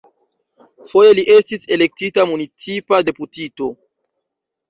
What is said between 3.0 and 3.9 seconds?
deputito.